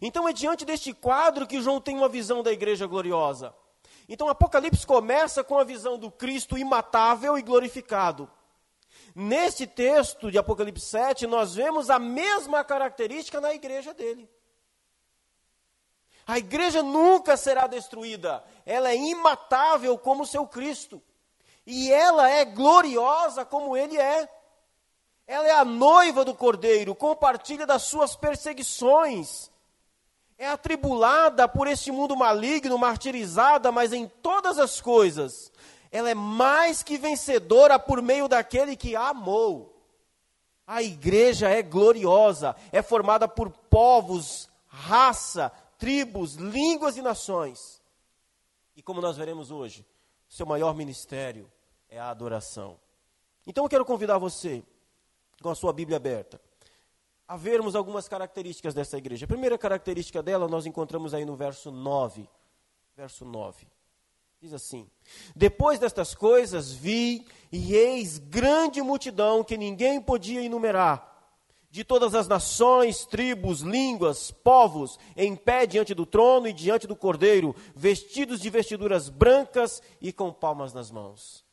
[0.00, 3.54] Então é diante deste quadro que João tem uma visão da igreja gloriosa.
[4.08, 8.30] Então Apocalipse começa com a visão do Cristo imatável e glorificado.
[9.14, 14.28] Neste texto de Apocalipse 7, nós vemos a mesma característica na igreja dele.
[16.26, 21.02] A igreja nunca será destruída, ela é imatável como seu Cristo.
[21.66, 24.28] E ela é gloriosa como ele é.
[25.26, 29.49] Ela é a noiva do cordeiro, compartilha das suas perseguições.
[30.40, 35.52] É atribulada por este mundo maligno, martirizada, mas em todas as coisas,
[35.92, 39.78] ela é mais que vencedora por meio daquele que a amou.
[40.66, 47.82] A igreja é gloriosa, é formada por povos, raça, tribos, línguas e nações.
[48.74, 49.84] E como nós veremos hoje,
[50.26, 51.52] seu maior ministério
[51.86, 52.80] é a adoração.
[53.46, 54.62] Então eu quero convidar você,
[55.42, 56.40] com a sua Bíblia aberta,
[57.30, 59.24] a vermos algumas características dessa igreja.
[59.24, 62.28] A primeira característica dela nós encontramos aí no verso 9.
[62.96, 63.68] Verso 9.
[64.40, 64.90] Diz assim:
[65.36, 71.08] Depois destas coisas vi e eis grande multidão que ninguém podia enumerar
[71.70, 76.96] de todas as nações, tribos, línguas, povos, em pé diante do trono e diante do
[76.96, 81.48] cordeiro, vestidos de vestiduras brancas e com palmas nas mãos.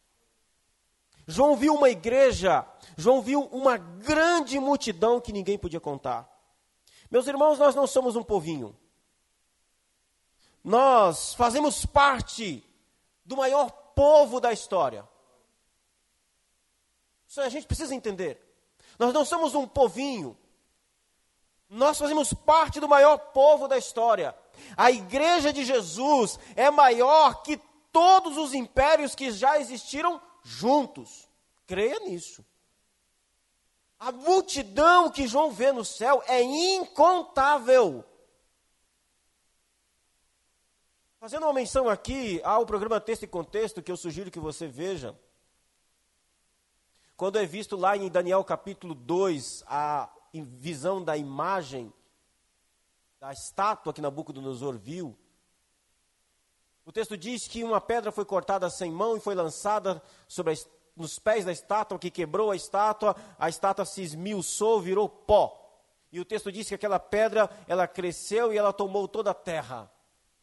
[1.28, 6.28] João viu uma igreja, João viu uma grande multidão que ninguém podia contar.
[7.12, 8.76] Meus irmãos, nós não somos um povinho.
[10.64, 12.64] Nós fazemos parte
[13.26, 15.08] do maior povo da história.
[17.28, 18.42] Isso a gente precisa entender.
[18.98, 20.38] Nós não somos um povinho.
[21.70, 24.34] Nós fazemos parte do maior povo da história.
[24.78, 27.58] A igreja de Jesus é maior que
[27.92, 31.28] todos os impérios que já existiram juntos.
[31.66, 32.46] Creia nisso.
[34.00, 38.06] A multidão que João vê no céu é incontável.
[41.20, 45.20] Fazendo uma menção aqui ao programa Texto e Contexto, que eu sugiro que você veja,
[47.18, 51.92] quando é visto lá em Daniel capítulo 2 a visão da imagem
[53.20, 55.18] da estátua que Nabucodonosor viu,
[56.88, 60.56] o texto diz que uma pedra foi cortada sem mão e foi lançada sobre a,
[60.96, 65.84] nos pés da estátua, que quebrou a estátua, a estátua se esmiuçou, virou pó.
[66.14, 69.92] E o texto diz que aquela pedra, ela cresceu e ela tomou toda a terra.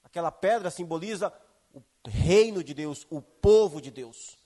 [0.04, 1.32] Aquela pedra simboliza
[1.72, 4.36] o reino de Deus, o povo de Deus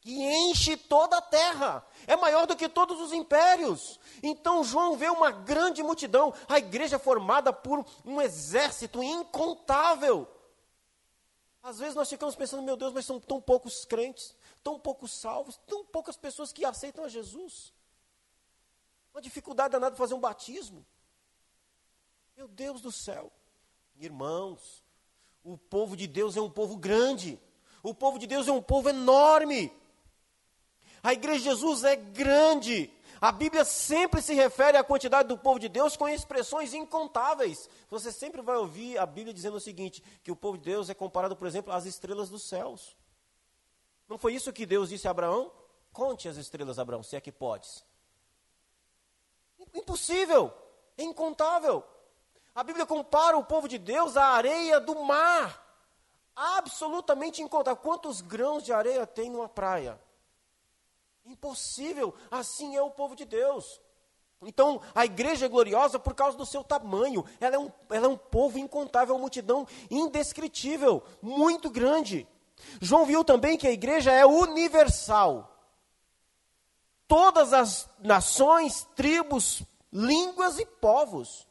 [0.00, 4.00] que enche toda a terra, é maior do que todos os impérios.
[4.22, 10.26] Então João vê uma grande multidão, a igreja formada por um exército incontável.
[11.68, 14.34] Às vezes nós ficamos pensando, meu Deus, mas são tão poucos crentes,
[14.64, 17.74] tão poucos salvos, tão poucas pessoas que aceitam a Jesus.
[19.12, 20.82] Uma dificuldade danada fazer um batismo.
[22.34, 23.30] Meu Deus do céu.
[23.98, 24.82] Irmãos,
[25.44, 27.38] o povo de Deus é um povo grande.
[27.82, 29.70] O povo de Deus é um povo enorme.
[31.02, 32.90] A igreja de Jesus é grande.
[33.20, 37.68] A Bíblia sempre se refere à quantidade do povo de Deus com expressões incontáveis.
[37.90, 40.94] Você sempre vai ouvir a Bíblia dizendo o seguinte: que o povo de Deus é
[40.94, 42.96] comparado, por exemplo, às estrelas dos céus.
[44.08, 45.50] Não foi isso que Deus disse a Abraão?
[45.92, 47.84] Conte as estrelas, Abraão, se é que podes.
[49.74, 50.52] Impossível,
[50.96, 51.82] é incontável.
[52.54, 55.64] A Bíblia compara o povo de Deus à areia do mar.
[56.34, 57.82] Absolutamente incontável.
[57.82, 60.00] Quantos grãos de areia tem numa praia?
[61.28, 62.14] Impossível.
[62.30, 63.80] Assim é o povo de Deus.
[64.42, 67.24] Então, a igreja é gloriosa por causa do seu tamanho.
[67.40, 72.26] Ela é um, ela é um povo incontável, uma multidão indescritível, muito grande.
[72.80, 75.54] João viu também que a igreja é universal.
[77.08, 79.62] Todas as nações, tribos,
[79.92, 81.47] línguas e povos.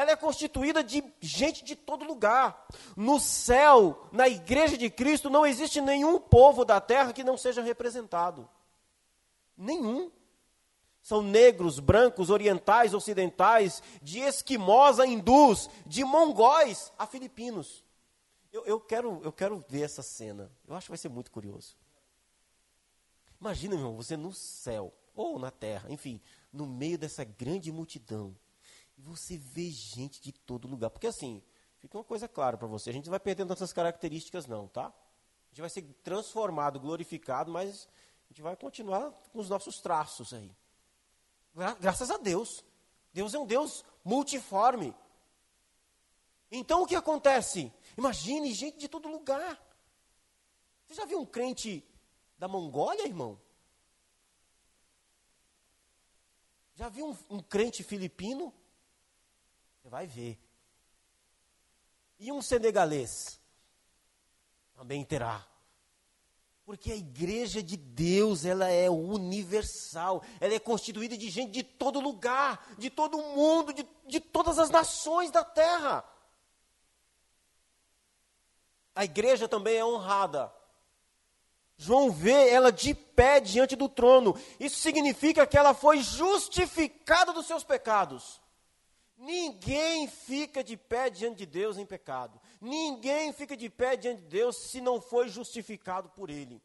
[0.00, 2.66] Ela é constituída de gente de todo lugar.
[2.96, 7.60] No céu, na igreja de Cristo, não existe nenhum povo da terra que não seja
[7.60, 8.48] representado.
[9.54, 10.10] Nenhum.
[11.02, 17.84] São negros, brancos, orientais, ocidentais, de esquimós a hindus, de mongóis a filipinos.
[18.50, 20.50] Eu, eu, quero, eu quero ver essa cena.
[20.66, 21.76] Eu acho que vai ser muito curioso.
[23.38, 28.34] Imagina, meu irmão, você no céu, ou na terra, enfim, no meio dessa grande multidão
[29.00, 30.90] e você vê gente de todo lugar.
[30.90, 31.42] Porque assim,
[31.78, 34.88] fica uma coisa clara para você: a gente não vai perdendo essas características, não, tá?
[34.88, 37.88] A gente vai ser transformado, glorificado, mas
[38.26, 40.54] a gente vai continuar com os nossos traços aí.
[41.54, 42.62] Gra graças a Deus.
[43.10, 44.94] Deus é um Deus multiforme.
[46.50, 47.72] Então o que acontece?
[47.96, 49.58] Imagine gente de todo lugar.
[50.86, 51.82] Você já viu um crente
[52.36, 53.40] da Mongólia, irmão?
[56.74, 58.52] Já viu um, um crente filipino?
[59.80, 60.38] Você vai ver.
[62.18, 63.40] E um senegalês
[64.74, 65.46] também terá.
[66.66, 71.98] Porque a igreja de Deus, ela é universal, ela é constituída de gente de todo
[71.98, 76.04] lugar, de todo mundo, de, de todas as nações da terra.
[78.94, 80.52] A igreja também é honrada.
[81.76, 84.38] João vê ela de pé diante do trono.
[84.60, 88.40] Isso significa que ela foi justificada dos seus pecados.
[89.20, 92.40] Ninguém fica de pé diante de Deus em pecado.
[92.58, 96.62] Ninguém fica de pé diante de Deus se não foi justificado por Ele.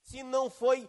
[0.00, 0.88] Se não foi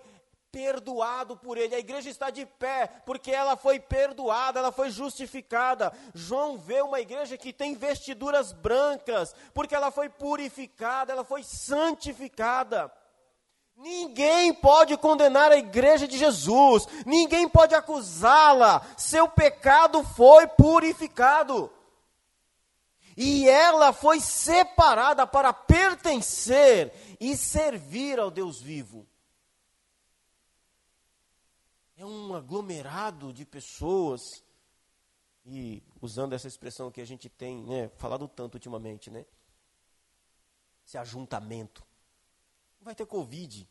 [0.50, 1.76] perdoado por Ele.
[1.76, 5.92] A igreja está de pé porque ela foi perdoada, ela foi justificada.
[6.14, 12.90] João vê uma igreja que tem vestiduras brancas porque ela foi purificada, ela foi santificada.
[13.80, 21.72] Ninguém pode condenar a igreja de Jesus, ninguém pode acusá-la, seu pecado foi purificado.
[23.16, 29.08] E ela foi separada para pertencer e servir ao Deus vivo.
[31.96, 34.44] É um aglomerado de pessoas,
[35.46, 39.26] e usando essa expressão que a gente tem né, falado tanto ultimamente, né?
[40.86, 41.88] Esse ajuntamento
[42.82, 43.68] vai ter Covid,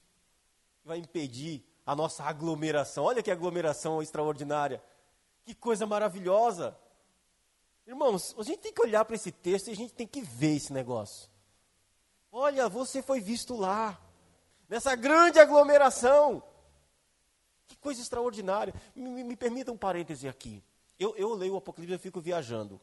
[0.85, 3.05] vai impedir a nossa aglomeração.
[3.05, 4.83] Olha que aglomeração extraordinária.
[5.45, 6.77] Que coisa maravilhosa.
[7.87, 10.57] Irmãos, a gente tem que olhar para esse texto e a gente tem que ver
[10.57, 11.31] esse negócio.
[12.31, 13.99] Olha, você foi visto lá,
[14.69, 16.43] nessa grande aglomeração.
[17.67, 18.75] Que coisa extraordinária.
[18.95, 20.63] Me, me, permita um parêntese aqui.
[20.99, 22.79] Eu, eu leio o Apocalipse e fico viajando.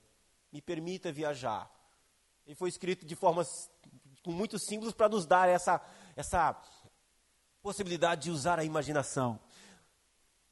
[0.51, 1.69] Me permita viajar.
[2.45, 3.69] Ele foi escrito de formas
[4.24, 5.80] com muitos símbolos para nos dar essa,
[6.15, 6.56] essa
[7.62, 9.39] possibilidade de usar a imaginação.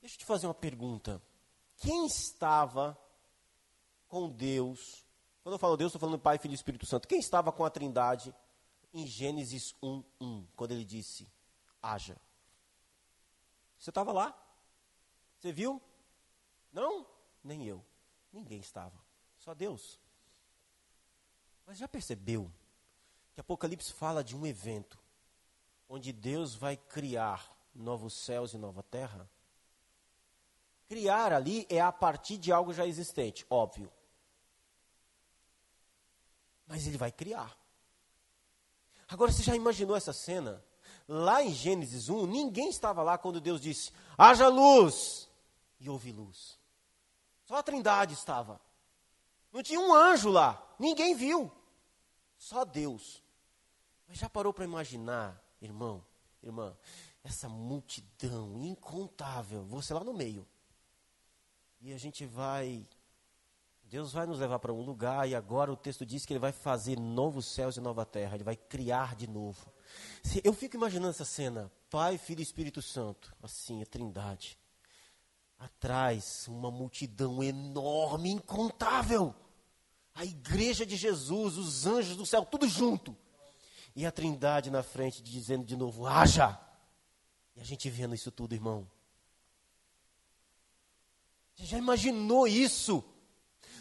[0.02, 1.22] Deixa eu te fazer uma pergunta.
[1.78, 2.98] Quem estava
[4.08, 5.06] com Deus?
[5.42, 7.08] Quando eu falo Deus, estou falando Pai, Filho e Espírito Santo.
[7.08, 8.34] Quem estava com a Trindade
[8.94, 11.32] em Gênesis 1, 1, quando ele disse:
[11.82, 12.18] haja?
[13.78, 14.38] Você estava lá?
[15.40, 15.82] Você viu?
[16.72, 17.06] Não?
[17.44, 17.84] Nem eu.
[18.32, 18.98] Ninguém estava.
[19.38, 20.00] Só Deus.
[21.66, 22.52] Mas já percebeu
[23.34, 25.03] que Apocalipse fala de um evento
[25.94, 29.30] onde Deus vai criar novos céus e nova terra?
[30.88, 33.94] Criar ali é a partir de algo já existente, óbvio.
[36.66, 37.56] Mas ele vai criar.
[39.08, 40.66] Agora, você já imaginou essa cena?
[41.08, 45.30] Lá em Gênesis 1, ninguém estava lá quando Deus disse: haja luz,
[45.80, 46.58] e houve luz.
[47.46, 48.60] Só a trindade estava.
[49.52, 51.52] Não tinha um anjo lá, ninguém viu.
[52.36, 53.22] Só Deus.
[54.08, 56.04] Mas já parou para imaginar, irmão,
[56.42, 56.76] irmã,
[57.24, 60.46] essa multidão incontável, você lá no meio.
[61.80, 62.86] E a gente vai.
[63.86, 66.52] Deus vai nos levar para um lugar e agora o texto diz que ele vai
[66.52, 69.72] fazer novos céus e nova terra, ele vai criar de novo.
[70.44, 74.58] Eu fico imaginando essa cena, Pai, Filho e Espírito Santo, assim, a Trindade.
[75.60, 79.34] Atrás, uma multidão enorme, incontável.
[80.16, 83.16] A igreja de Jesus, os anjos do céu, tudo junto.
[83.96, 86.60] E a Trindade na frente dizendo de novo: haja!
[87.56, 88.90] E a gente vendo isso tudo, irmão.
[91.56, 93.04] Você já imaginou isso?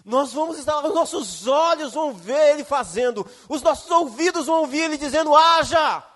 [0.05, 4.81] Nós vamos estar, os nossos olhos vão ver Ele fazendo, os nossos ouvidos vão ouvir
[4.81, 6.07] Ele dizendo: haja!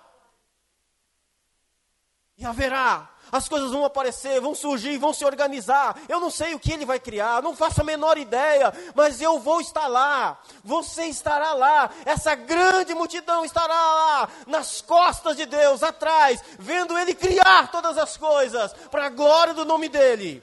[2.37, 5.97] E haverá as coisas vão aparecer, vão surgir, vão se organizar.
[6.09, 9.38] Eu não sei o que ele vai criar, não faço a menor ideia, mas eu
[9.38, 10.40] vou estar lá.
[10.64, 11.90] Você estará lá.
[12.04, 18.16] Essa grande multidão estará lá, nas costas de Deus, atrás, vendo ele criar todas as
[18.16, 20.42] coisas para a glória do nome dele.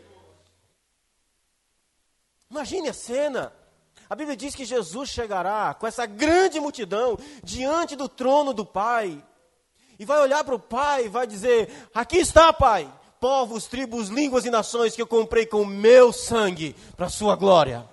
[2.49, 3.53] Imagine a cena.
[4.09, 9.23] A Bíblia diz que Jesus chegará com essa grande multidão diante do trono do Pai
[10.00, 14.45] e vai olhar para o Pai e vai dizer: Aqui está, Pai, povos, tribos, línguas
[14.45, 17.88] e nações que eu comprei com meu sangue para a sua glória.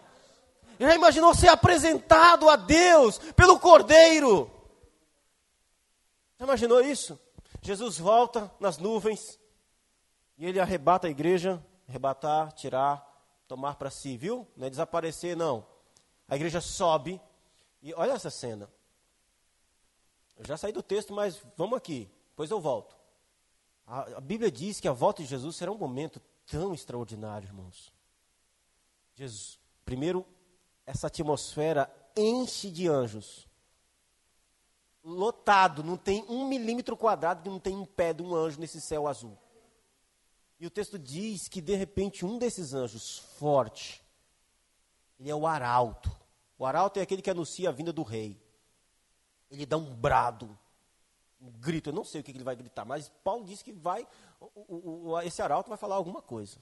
[0.78, 4.50] Já imaginou ser apresentado a Deus pelo Cordeiro?
[6.38, 7.18] Já imaginou isso?
[7.60, 9.38] Jesus volta nas nuvens
[10.38, 13.06] e ele arrebata a igreja, arrebatar, tirar,
[13.46, 14.48] tomar para si, viu?
[14.56, 15.66] Não é desaparecer, não.
[16.26, 17.20] A igreja sobe
[17.82, 18.70] e olha essa cena.
[20.40, 22.96] Eu já saí do texto, mas vamos aqui, depois eu volto.
[23.86, 27.92] A, a Bíblia diz que a volta de Jesus será um momento tão extraordinário, irmãos.
[29.14, 30.26] Jesus, primeiro,
[30.86, 33.46] essa atmosfera enche de anjos.
[35.04, 38.80] Lotado, não tem um milímetro quadrado que não tem um pé de um anjo nesse
[38.80, 39.36] céu azul.
[40.58, 44.02] E o texto diz que de repente um desses anjos, forte,
[45.18, 46.10] Ele é o arauto.
[46.56, 48.40] O arauto é aquele que anuncia a vinda do rei.
[49.50, 50.58] Ele dá um brado,
[51.40, 51.90] um grito.
[51.90, 54.06] Eu não sei o que ele vai gritar, mas Paulo diz que vai.
[54.40, 56.58] O, o, esse arauto vai falar alguma coisa.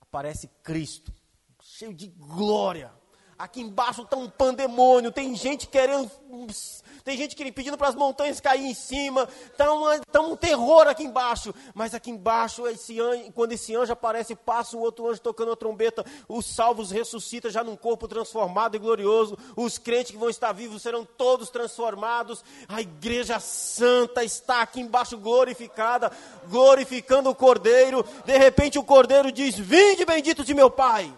[0.00, 1.12] Aparece Cristo,
[1.60, 2.92] cheio de glória
[3.38, 6.10] Aqui embaixo está um pandemônio, tem gente querendo,
[7.04, 10.88] tem gente querendo, pedindo para as montanhas cair em cima, está um, tá um terror
[10.88, 11.54] aqui embaixo.
[11.74, 15.56] Mas aqui embaixo, esse anjo, quando esse anjo aparece, passa o outro anjo tocando a
[15.56, 20.52] trombeta, os salvos ressuscitam já num corpo transformado e glorioso, os crentes que vão estar
[20.52, 26.10] vivos serão todos transformados, a igreja santa está aqui embaixo glorificada,
[26.48, 31.12] glorificando o Cordeiro, de repente o Cordeiro diz, vinde bendito de meu Pai.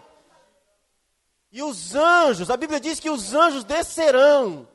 [1.51, 4.67] E os anjos, a Bíblia diz que os anjos descerão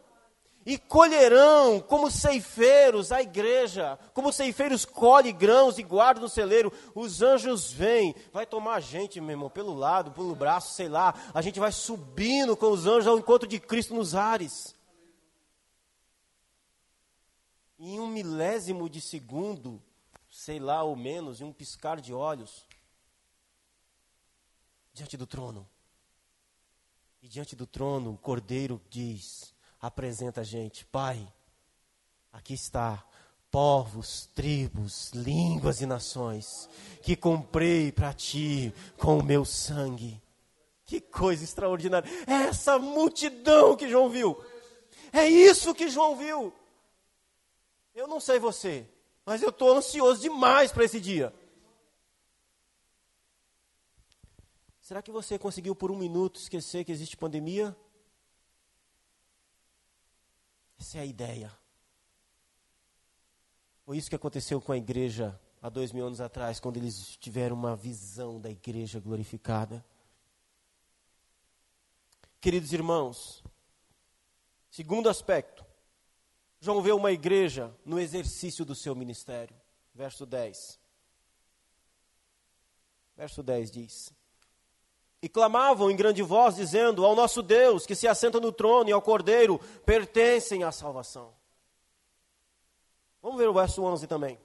[0.66, 6.72] e colherão como ceifeiros a igreja, como ceifeiros colhe grãos e guardam no celeiro.
[6.94, 11.14] Os anjos vêm, vai tomar a gente, meu irmão, pelo lado, pelo braço, sei lá.
[11.32, 14.74] A gente vai subindo com os anjos ao encontro de Cristo nos ares.
[17.78, 19.80] Em um milésimo de segundo,
[20.30, 22.66] sei lá, ou menos, em um piscar de olhos,
[24.92, 25.68] diante do trono
[27.24, 31.26] e diante do trono, o cordeiro diz: apresenta a gente, Pai,
[32.30, 33.02] aqui está,
[33.50, 36.68] povos, tribos, línguas e nações,
[37.02, 40.22] que comprei para ti com o meu sangue.
[40.84, 42.06] Que coisa extraordinária!
[42.26, 44.38] É essa multidão que João viu.
[45.10, 46.52] É isso que João viu.
[47.94, 48.86] Eu não sei você,
[49.24, 51.32] mas eu estou ansioso demais para esse dia.
[54.84, 57.74] Será que você conseguiu por um minuto esquecer que existe pandemia?
[60.78, 61.50] Essa é a ideia.
[63.86, 67.56] Foi isso que aconteceu com a igreja há dois mil anos atrás, quando eles tiveram
[67.56, 69.82] uma visão da igreja glorificada.
[72.38, 73.42] Queridos irmãos,
[74.70, 75.64] segundo aspecto,
[76.60, 79.56] João vê uma igreja no exercício do seu ministério.
[79.94, 80.78] Verso 10.
[83.16, 84.23] Verso 10 diz:
[85.24, 88.92] e clamavam em grande voz, dizendo: Ao nosso Deus, que se assenta no trono, e
[88.92, 91.32] ao Cordeiro, pertencem à salvação.
[93.22, 94.38] Vamos ver o verso 11 também.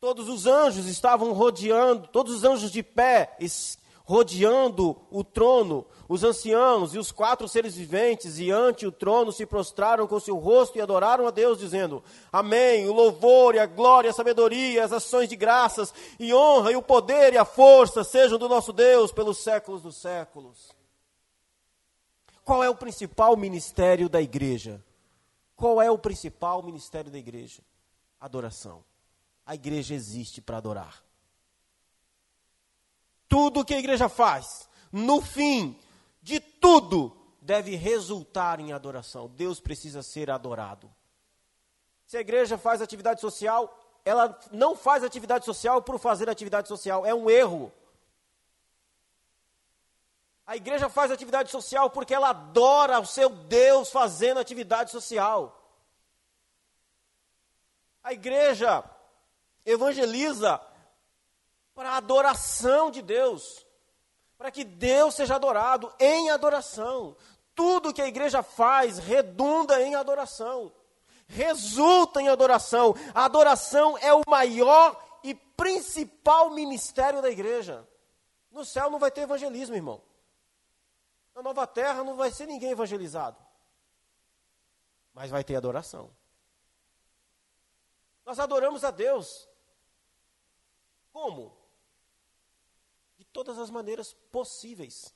[0.00, 3.36] Todos os anjos estavam rodeando, todos os anjos de pé,
[4.08, 9.44] rodeando o trono, os anciãos e os quatro seres viventes, e ante o trono se
[9.44, 12.88] prostraram com seu rosto e adoraram a Deus, dizendo: Amém.
[12.88, 16.80] O louvor e a glória, a sabedoria, as ações de graças e honra e o
[16.80, 20.74] poder e a força sejam do nosso Deus pelos séculos dos séculos.
[22.42, 24.82] Qual é o principal ministério da igreja?
[25.54, 27.60] Qual é o principal ministério da igreja?
[28.18, 28.82] Adoração.
[29.44, 31.07] A igreja existe para adorar.
[33.38, 35.78] Tudo que a igreja faz, no fim
[36.20, 39.28] de tudo, deve resultar em adoração.
[39.28, 40.92] Deus precisa ser adorado.
[42.04, 47.06] Se a igreja faz atividade social, ela não faz atividade social por fazer atividade social,
[47.06, 47.72] é um erro.
[50.44, 55.78] A igreja faz atividade social porque ela adora o seu Deus fazendo atividade social.
[58.02, 58.82] A igreja
[59.64, 60.60] evangeliza
[61.78, 63.64] para a adoração de Deus,
[64.36, 67.16] para que Deus seja adorado em adoração.
[67.54, 70.72] Tudo que a igreja faz redunda em adoração,
[71.28, 72.96] resulta em adoração.
[73.14, 77.88] A adoração é o maior e principal ministério da igreja.
[78.50, 80.02] No céu não vai ter evangelismo, irmão.
[81.32, 83.38] Na nova terra não vai ser ninguém evangelizado.
[85.14, 86.10] Mas vai ter adoração.
[88.26, 89.48] Nós adoramos a Deus.
[91.12, 91.56] Como?
[93.38, 95.14] Todas as maneiras possíveis.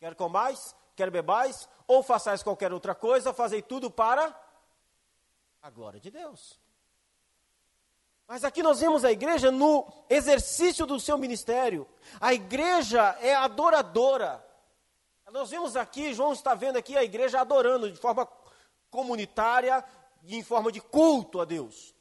[0.00, 4.36] Quer comais, quer bebais, ou façais qualquer outra coisa, fazei tudo para
[5.62, 6.58] a glória de Deus.
[8.26, 11.86] Mas aqui nós vemos a igreja no exercício do seu ministério.
[12.20, 14.44] A igreja é adoradora.
[15.30, 18.26] Nós vemos aqui, João está vendo aqui a igreja adorando de forma
[18.90, 19.84] comunitária
[20.24, 21.94] e em forma de culto a Deus.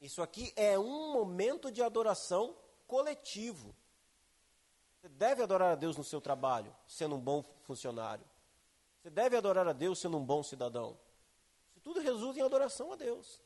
[0.00, 2.56] Isso aqui é um momento de adoração
[2.88, 3.76] coletivo.
[5.00, 8.24] Você deve adorar a Deus no seu trabalho, sendo um bom funcionário.
[9.00, 10.98] Você deve adorar a Deus sendo um bom cidadão.
[11.70, 13.40] Isso tudo resulta em adoração a Deus.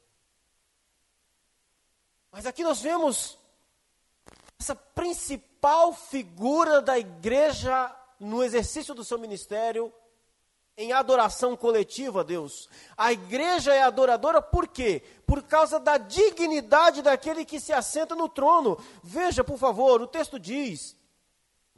[2.32, 3.38] Mas aqui nós vemos
[4.58, 9.92] essa principal figura da igreja no exercício do seu ministério
[10.76, 12.68] em adoração coletiva a Deus.
[12.96, 15.04] A igreja é adoradora por quê?
[15.24, 18.76] Por causa da dignidade daquele que se assenta no trono.
[19.04, 20.96] Veja, por favor, o texto diz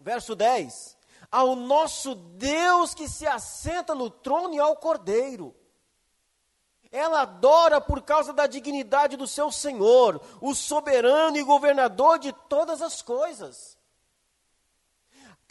[0.07, 0.97] Verso 10:
[1.33, 5.53] ao nosso Deus que se assenta no trono e ao Cordeiro.
[6.93, 12.81] Ela adora por causa da dignidade do seu Senhor, o soberano e governador de todas
[12.81, 13.77] as coisas.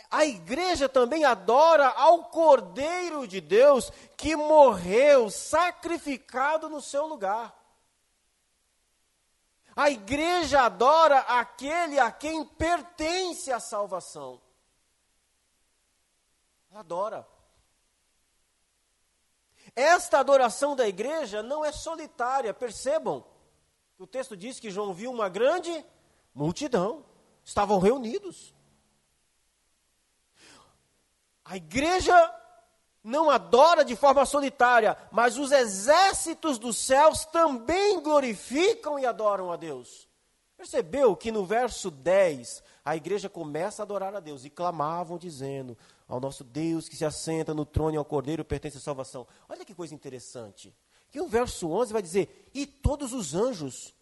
[0.10, 7.54] A igreja também adora ao Cordeiro de Deus que morreu sacrificado no seu lugar.
[9.76, 14.45] A igreja adora aquele a quem pertence a salvação.
[16.76, 17.26] Adora.
[19.74, 23.26] Esta adoração da igreja não é solitária, percebam.
[23.98, 25.86] O texto diz que João viu uma grande
[26.34, 27.06] multidão,
[27.46, 28.54] estavam reunidos.
[31.46, 32.14] A igreja
[33.02, 39.56] não adora de forma solitária, mas os exércitos dos céus também glorificam e adoram a
[39.56, 40.10] Deus.
[40.58, 45.78] Percebeu que no verso 10 a igreja começa a adorar a Deus e clamavam dizendo:
[46.08, 49.28] Ao nosso Deus que se assenta no trono e ao Cordeiro pertence a salvação.
[49.50, 50.76] Olha que coisa interessante.
[51.10, 53.94] Que o verso 11 vai dizer: E todos os anjos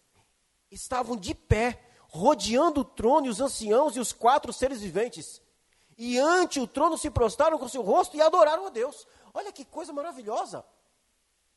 [0.70, 5.40] estavam de pé, rodeando o trono e os anciãos e os quatro seres viventes
[5.96, 9.06] e ante o trono se prostraram com seu rosto e adoraram a Deus.
[9.32, 10.64] Olha que coisa maravilhosa.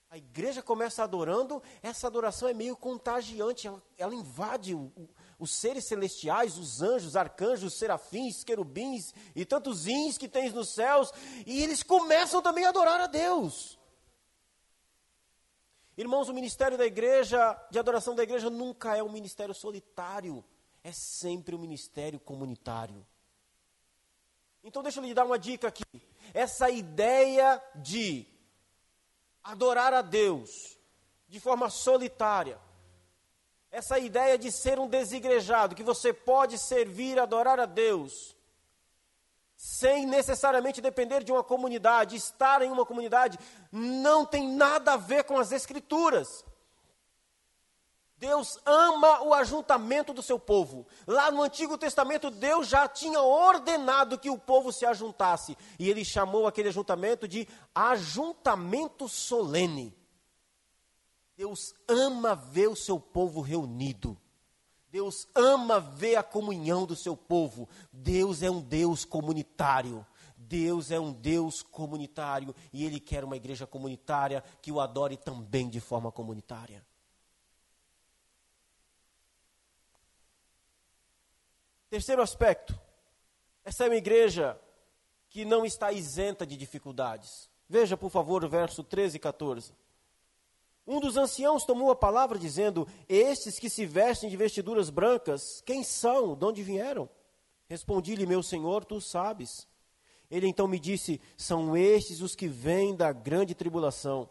[0.10, 5.52] A igreja começa adorando, essa adoração é meio contagiante, ela, ela invade o, o, os
[5.52, 11.12] seres celestiais, os anjos, arcanjos, serafins, querubins e tantos ins que tens nos céus,
[11.46, 13.78] e eles começam também a adorar a Deus.
[15.96, 20.44] Irmãos, o ministério da igreja, de adoração da igreja, nunca é um ministério solitário,
[20.84, 23.06] é sempre um ministério comunitário.
[24.64, 25.84] Então, deixa eu lhe dar uma dica aqui.
[26.34, 28.28] Essa ideia de
[29.44, 30.78] adorar a Deus
[31.28, 32.60] de forma solitária,
[33.72, 38.36] essa ideia de ser um desigrejado, que você pode servir, adorar a Deus,
[39.56, 43.40] sem necessariamente depender de uma comunidade, estar em uma comunidade,
[43.72, 46.46] não tem nada a ver com as Escrituras.
[48.20, 50.88] Deus ama o ajuntamento do seu povo.
[51.06, 55.56] Lá no Antigo Testamento, Deus já tinha ordenado que o povo se ajuntasse.
[55.78, 59.96] E ele chamou aquele ajuntamento de ajuntamento solene.
[61.38, 64.18] Deus ama ver o seu povo reunido.
[64.90, 67.70] Deus ama ver a comunhão do seu povo.
[67.94, 70.04] Deus é um Deus comunitário.
[70.36, 75.70] Deus é um Deus comunitário e Ele quer uma igreja comunitária que o adore também
[75.70, 76.84] de forma comunitária.
[81.90, 82.80] Terceiro aspecto.
[83.64, 84.60] Essa é uma igreja
[85.30, 87.48] que não está isenta de dificuldades.
[87.70, 89.74] Veja, por favor, o verso 13 e 14.
[90.88, 95.84] Um dos anciãos tomou a palavra, dizendo: Estes que se vestem de vestiduras brancas, quem
[95.84, 96.34] são?
[96.34, 97.10] De onde vieram?
[97.68, 99.68] Respondi-lhe: Meu senhor, tu sabes.
[100.32, 104.30] Ele então me disse: São estes os que vêm da grande tribulação.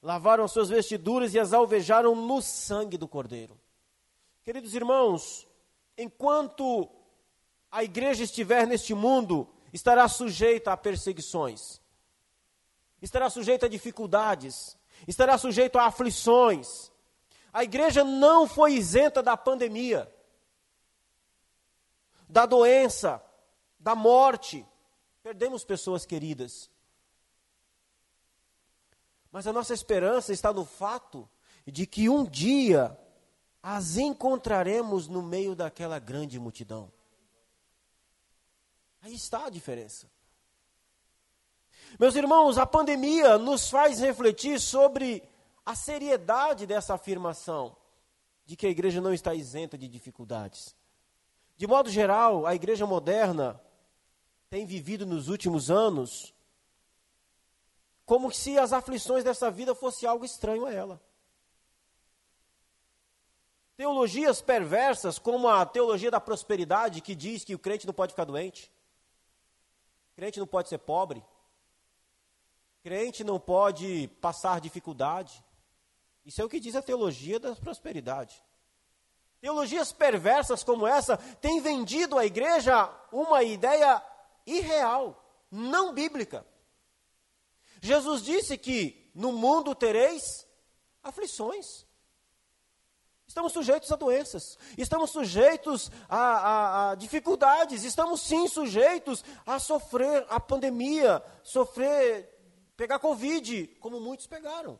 [0.00, 3.58] Lavaram as suas vestiduras e as alvejaram no sangue do cordeiro.
[4.44, 5.48] Queridos irmãos,
[5.96, 6.88] enquanto
[7.70, 11.80] a igreja estiver neste mundo, estará sujeita a perseguições,
[13.02, 16.90] estará sujeita a dificuldades, estará sujeita a aflições.
[17.52, 20.12] A igreja não foi isenta da pandemia,
[22.28, 23.22] da doença,
[23.78, 24.66] da morte.
[25.22, 26.70] Perdemos pessoas queridas.
[29.30, 31.28] Mas a nossa esperança está no fato
[31.66, 32.98] de que um dia
[33.62, 36.90] as encontraremos no meio daquela grande multidão.
[39.02, 40.10] Aí está a diferença.
[41.96, 45.22] Meus irmãos, a pandemia nos faz refletir sobre
[45.64, 47.76] a seriedade dessa afirmação
[48.44, 50.74] de que a igreja não está isenta de dificuldades.
[51.56, 53.60] De modo geral, a igreja moderna
[54.48, 56.34] tem vivido nos últimos anos
[58.06, 60.98] como se as aflições dessa vida fosse algo estranho a ela.
[63.76, 68.24] Teologias perversas, como a teologia da prosperidade, que diz que o crente não pode ficar
[68.24, 68.72] doente,
[70.16, 71.22] crente não pode ser pobre,
[72.82, 75.44] crente não pode passar dificuldade.
[76.24, 78.42] Isso é o que diz a teologia da prosperidade.
[79.40, 84.02] Teologias perversas como essa têm vendido à igreja uma ideia
[84.44, 86.44] irreal, não bíblica.
[87.80, 90.46] Jesus disse que no mundo tereis
[91.02, 91.86] aflições.
[93.26, 100.26] Estamos sujeitos a doenças, estamos sujeitos a, a, a, dificuldades, estamos sim sujeitos a sofrer
[100.30, 102.37] a pandemia, sofrer,
[102.78, 104.78] pegar Covid, como muitos pegaram.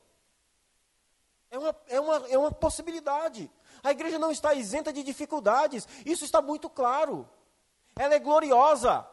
[1.51, 3.51] É uma, é, uma, é uma possibilidade.
[3.83, 7.29] A igreja não está isenta de dificuldades, isso está muito claro.
[7.97, 9.05] Ela é gloriosa.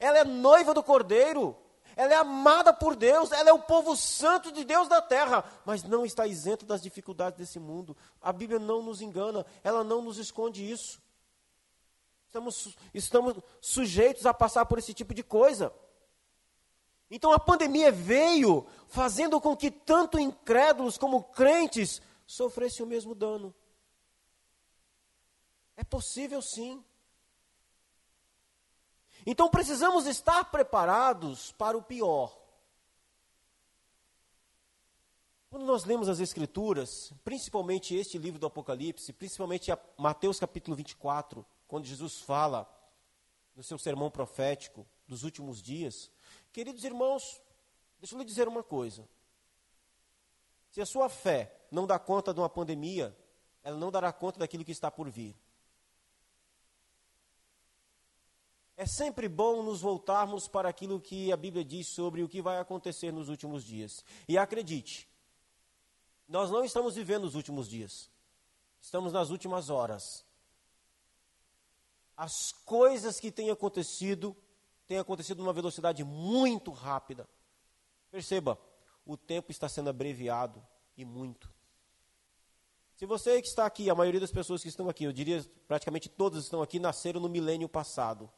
[0.00, 1.56] Ela é noiva do Cordeiro.
[1.94, 5.82] Ela é amada por Deus, ela é o povo santo de Deus da terra, mas
[5.82, 7.96] não está isenta das dificuldades desse mundo.
[8.22, 11.02] A Bíblia não nos engana, ela não nos esconde isso.
[12.26, 15.72] Estamos, estamos sujeitos a passar por esse tipo de coisa.
[17.10, 23.54] Então a pandemia veio fazendo com que tanto incrédulos como crentes sofressem o mesmo dano.
[25.76, 26.84] É possível sim.
[29.24, 32.36] Então precisamos estar preparados para o pior.
[35.50, 41.86] Quando nós lemos as Escrituras, principalmente este livro do Apocalipse, principalmente Mateus capítulo 24, quando
[41.86, 42.68] Jesus fala
[43.56, 46.10] no seu sermão profético dos últimos dias,
[46.58, 47.40] queridos irmãos,
[48.00, 49.08] deixa eu lhe dizer uma coisa.
[50.72, 53.16] Se a sua fé não dá conta de uma pandemia,
[53.62, 55.36] ela não dará conta daquilo que está por vir.
[58.76, 62.58] É sempre bom nos voltarmos para aquilo que a Bíblia diz sobre o que vai
[62.58, 64.04] acontecer nos últimos dias.
[64.26, 65.08] E acredite,
[66.26, 68.10] nós não estamos vivendo os últimos dias,
[68.80, 70.26] estamos nas últimas horas.
[72.16, 74.36] As coisas que têm acontecido,
[74.88, 77.28] têm acontecido numa velocidade muito rápida.
[78.10, 78.58] Perceba,
[79.04, 81.52] o tempo está sendo abreviado e muito.
[82.96, 86.08] Se você que está aqui, a maioria das pessoas que estão aqui, eu diria praticamente
[86.08, 88.28] todas estão aqui, nasceram no milênio passado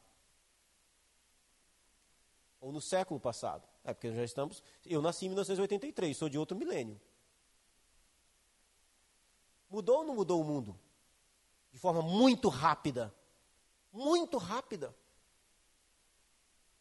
[2.59, 3.67] ou no século passado.
[3.83, 4.61] É porque já estamos.
[4.85, 7.01] Eu nasci em 1983, sou de outro milênio.
[9.69, 10.77] Mudou ou não mudou o mundo?
[11.71, 13.11] De forma muito rápida.
[13.91, 14.93] Muito rápida.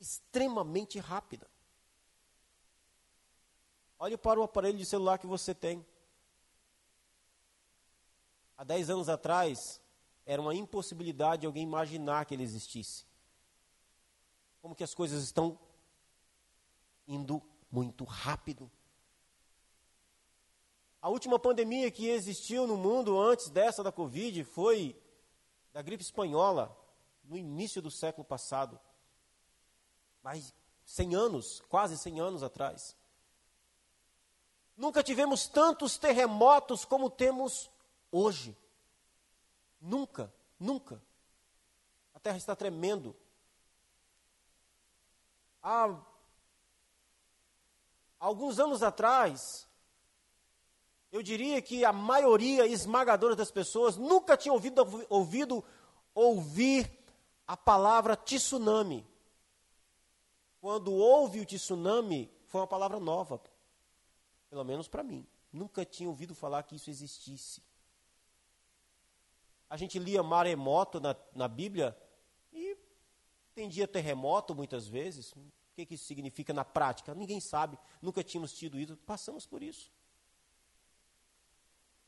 [0.01, 1.47] Extremamente rápida.
[3.99, 5.85] Olhe para o aparelho de celular que você tem.
[8.57, 9.81] Há 10 anos atrás,
[10.25, 13.05] era uma impossibilidade alguém imaginar que ele existisse.
[14.63, 15.59] Como que as coisas estão
[17.07, 18.71] indo muito rápido.
[21.03, 25.01] A última pandemia que existiu no mundo antes dessa da Covid foi
[25.73, 26.77] da gripe espanhola,
[27.25, 28.79] no início do século passado.
[30.23, 30.55] Mais
[30.85, 32.97] 100 anos, quase 100 anos atrás.
[34.77, 37.71] Nunca tivemos tantos terremotos como temos
[38.11, 38.57] hoje.
[39.81, 41.03] Nunca, nunca.
[42.15, 43.15] A terra está tremendo.
[45.63, 46.01] Há
[48.21, 49.67] Alguns anos atrás,
[51.11, 55.65] eu diria que a maioria esmagadora das pessoas nunca tinha ouvido, ouvido
[56.15, 57.03] ouvir
[57.47, 59.09] a palavra tsunami.
[60.61, 63.41] Quando houve o tsunami, foi uma palavra nova,
[64.51, 65.27] pelo menos para mim.
[65.53, 67.63] Nunca tinha ouvido falar que isso existisse.
[69.69, 71.97] A gente lia maremoto na, na Bíblia
[72.53, 72.77] e
[73.53, 75.41] entendia terremoto muitas vezes, o
[75.75, 77.15] que, que isso significa na prática?
[77.15, 79.91] Ninguém sabe, nunca tínhamos tido isso, passamos por isso.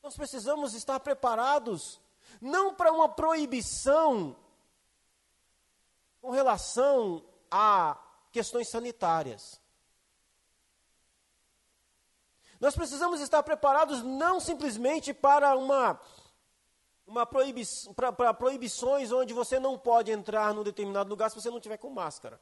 [0.03, 2.01] Nós precisamos estar preparados,
[2.41, 4.37] não para uma proibição
[6.21, 9.61] com relação a questões sanitárias.
[12.59, 16.01] Nós precisamos estar preparados não simplesmente para uma,
[17.07, 17.63] uma proibi
[17.95, 21.77] para, para proibições onde você não pode entrar num determinado lugar se você não tiver
[21.77, 22.41] com máscara.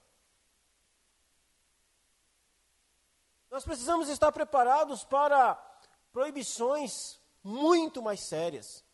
[3.50, 5.54] Nós precisamos estar preparados para
[6.12, 8.84] proibições muito mais sérias.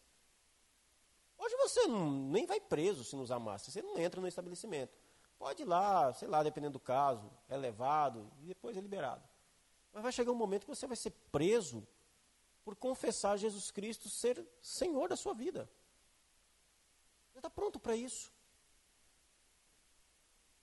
[1.37, 4.97] Hoje você não, nem vai preso se não usar máscara, você não entra no estabelecimento.
[5.39, 9.23] Pode ir lá, sei lá, dependendo do caso, é levado e depois é liberado.
[9.93, 11.87] Mas vai chegar um momento que você vai ser preso
[12.65, 15.71] por confessar Jesus Cristo ser Senhor da sua vida.
[17.33, 18.33] Você está pronto para isso?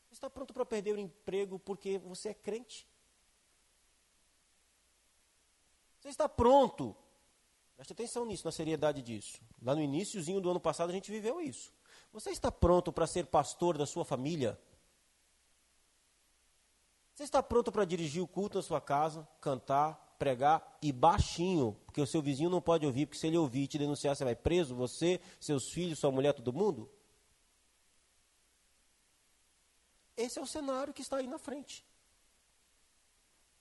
[0.10, 2.88] Você está pronto para perder o emprego porque você é crente?
[6.00, 6.96] Você está pronto?
[7.76, 9.42] Preste atenção nisso, na seriedade disso.
[9.62, 11.74] Lá no iníciozinho do ano passado a gente viveu isso.
[12.14, 14.60] Você está pronto para ser pastor da sua família?
[17.14, 22.00] Você está pronto para dirigir o culto na sua casa, cantar, pregar e baixinho, porque
[22.00, 24.36] o seu vizinho não pode ouvir, porque se ele ouvir e te denunciar, você vai
[24.36, 26.90] preso, você, seus filhos, sua mulher, todo mundo?
[30.16, 31.84] Esse é o cenário que está aí na frente.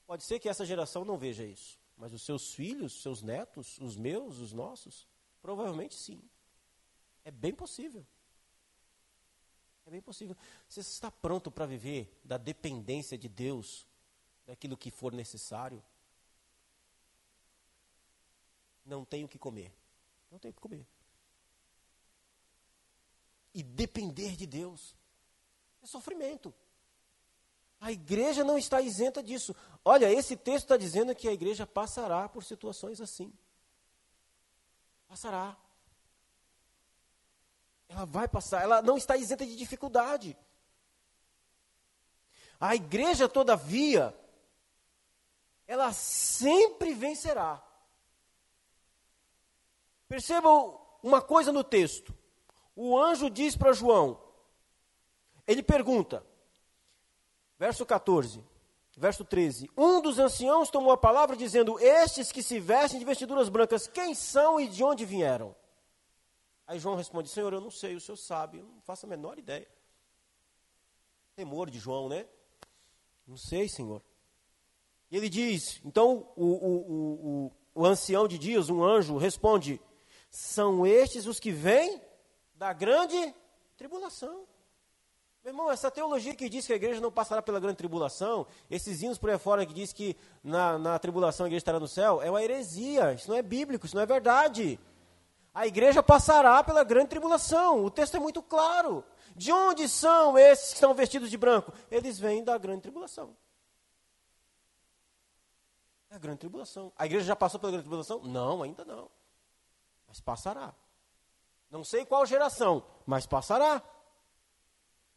[0.07, 1.81] Pode ser que essa geração não veja isso.
[1.97, 5.07] Mas os seus filhos, seus netos, os meus, os nossos?
[5.41, 6.23] Provavelmente sim.
[7.25, 8.07] É bem possível.
[9.87, 10.37] É bem possível.
[10.68, 13.87] Você está pronto para viver da dependência de Deus,
[14.47, 15.83] daquilo que for necessário?
[18.85, 19.73] Não tenho o que comer.
[20.31, 20.87] Não tenho o que comer.
[23.55, 24.95] E depender de Deus
[25.83, 26.55] é sofrimento.
[27.81, 29.55] A igreja não está isenta disso.
[29.85, 33.33] Olha, esse texto está dizendo que a igreja passará por situações assim.
[35.09, 35.57] Passará.
[37.92, 40.37] Ela vai passar, ela não está isenta de dificuldade.
[42.59, 44.16] A igreja, todavia,
[45.66, 47.62] ela sempre vencerá.
[50.09, 52.14] Percebam uma coisa no texto.
[52.74, 54.18] O anjo diz para João,
[55.46, 56.24] ele pergunta,
[57.59, 58.42] verso 14,
[58.96, 63.50] verso 13: Um dos anciãos tomou a palavra dizendo: Estes que se vestem de vestiduras
[63.50, 65.55] brancas, quem são e de onde vieram?
[66.66, 69.38] Aí João responde: Senhor, eu não sei, o senhor sabe, eu não faço a menor
[69.38, 69.68] ideia.
[71.35, 72.27] Temor de João, né?
[73.27, 74.03] Não sei, Senhor.
[75.11, 76.77] E ele diz, então o, o,
[77.46, 79.81] o, o, ancião de dias, um anjo, responde:
[80.31, 82.01] São estes os que vêm
[82.55, 83.35] da grande
[83.77, 84.46] tribulação.
[85.44, 89.03] Meu irmão, essa teologia que diz que a igreja não passará pela grande tribulação, esses
[89.03, 92.22] hinos por aí fora que diz que na, na tribulação a igreja estará no céu,
[92.22, 94.79] é uma heresia, isso não é bíblico, isso não é verdade.
[95.55, 99.05] A igreja passará pela grande tribulação, o texto é muito claro.
[99.37, 101.73] De onde são esses que estão vestidos de branco?
[101.91, 103.37] Eles vêm da grande tribulação.
[106.11, 106.93] A grande tribulação.
[106.97, 108.21] A igreja já passou pela grande tribulação?
[108.23, 109.11] Não, ainda não.
[110.07, 110.75] Mas passará.
[111.71, 113.83] Não sei qual geração, mas passará.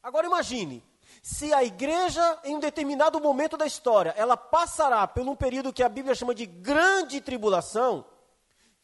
[0.02, 0.82] Agora imagine,
[1.22, 5.84] se a igreja, em um determinado momento da história, ela passará por um período que
[5.84, 8.06] a Bíblia chama de grande tribulação,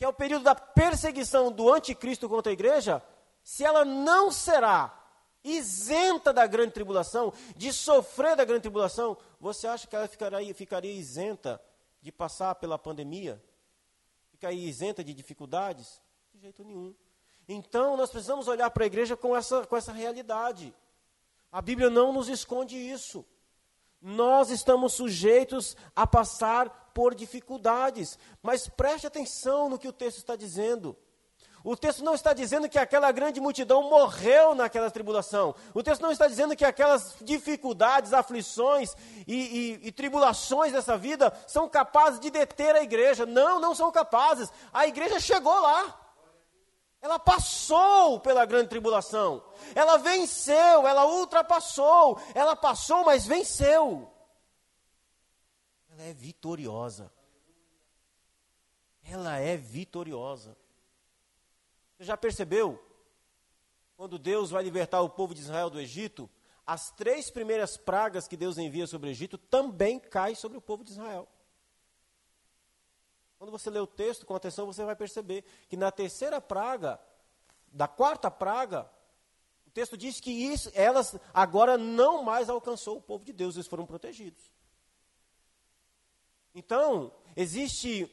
[0.01, 3.03] que é o período da perseguição do anticristo contra a igreja,
[3.43, 4.91] se ela não será
[5.43, 10.91] isenta da grande tribulação, de sofrer da grande tribulação, você acha que ela ficaria, ficaria
[10.91, 11.61] isenta
[12.01, 13.39] de passar pela pandemia?
[14.31, 16.01] Ficaria isenta de dificuldades?
[16.33, 16.95] De jeito nenhum.
[17.47, 20.73] Então, nós precisamos olhar para a igreja com essa, com essa realidade.
[21.51, 23.23] A Bíblia não nos esconde isso.
[24.01, 30.35] Nós estamos sujeitos a passar por dificuldades, mas preste atenção no que o texto está
[30.35, 30.95] dizendo.
[31.63, 35.53] O texto não está dizendo que aquela grande multidão morreu naquela tribulação.
[35.73, 38.95] O texto não está dizendo que aquelas dificuldades, aflições
[39.27, 43.27] e, e, e, tribulações dessa vida são capazes de deter a igreja.
[43.27, 44.51] Não, não são capazes.
[44.73, 45.99] A igreja chegou lá.
[46.99, 49.43] Ela passou pela grande tribulação.
[49.75, 52.19] Ela venceu, ela ultrapassou.
[52.33, 54.11] Ela passou, mas venceu.
[56.01, 57.11] Ela é vitoriosa.
[59.03, 60.57] Ela é vitoriosa.
[61.95, 62.83] Você já percebeu?
[63.95, 66.27] Quando Deus vai libertar o povo de Israel do Egito,
[66.65, 70.83] as três primeiras pragas que Deus envia sobre o Egito também caem sobre o povo
[70.83, 71.27] de Israel.
[73.37, 76.99] Quando você lê o texto com atenção, você vai perceber que na terceira praga,
[77.67, 78.89] da quarta praga,
[79.67, 83.67] o texto diz que isso, elas agora não mais alcançou o povo de Deus, eles
[83.67, 84.60] foram protegidos.
[86.53, 88.09] Então, existe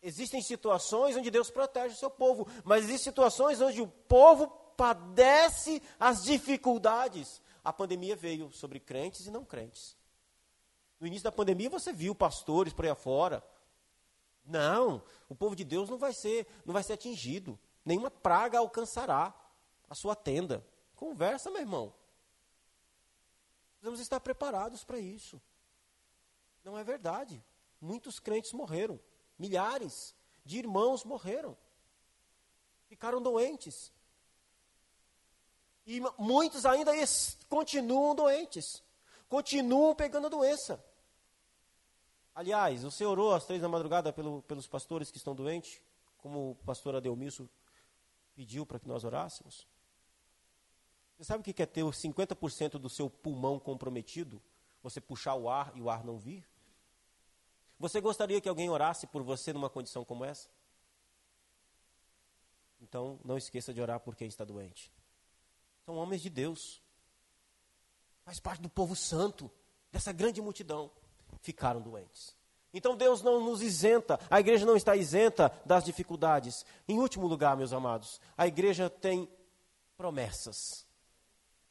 [0.00, 4.46] Existem situações onde Deus protege o seu povo, mas existem situações onde o povo
[4.76, 7.42] padece as dificuldades.
[7.64, 9.96] A pandemia veio sobre crentes e não crentes.
[11.00, 13.42] No início da pandemia você viu pastores por aí afora.
[14.44, 17.58] Não, o povo de Deus não vai ser, não vai ser atingido.
[17.84, 19.34] Nenhuma praga alcançará
[19.90, 20.64] a sua tenda.
[20.94, 21.92] Conversa, meu irmão.
[23.72, 25.40] Precisamos estar preparados para isso.
[26.68, 27.42] Não é verdade.
[27.80, 29.00] Muitos crentes morreram.
[29.38, 31.56] Milhares de irmãos morreram,
[32.88, 33.90] ficaram doentes.
[35.86, 36.92] E muitos ainda
[37.48, 38.82] continuam doentes,
[39.30, 40.84] continuam pegando a doença.
[42.34, 45.80] Aliás, você orou às três da madrugada pelo, pelos pastores que estão doentes,
[46.18, 47.48] como o pastor Adelmisso
[48.34, 49.66] pediu para que nós orássemos?
[51.16, 54.42] Você sabe o que é ter 50% do seu pulmão comprometido?
[54.82, 56.46] Você puxar o ar e o ar não vir?
[57.78, 60.48] Você gostaria que alguém orasse por você numa condição como essa?
[62.80, 64.92] Então, não esqueça de orar por quem está doente.
[65.84, 66.82] São homens de Deus.
[68.24, 69.50] Faz parte do povo santo,
[69.92, 70.90] dessa grande multidão.
[71.40, 72.36] Ficaram doentes.
[72.72, 76.66] Então Deus não nos isenta, a igreja não está isenta das dificuldades.
[76.86, 79.28] Em último lugar, meus amados, a igreja tem
[79.96, 80.87] promessas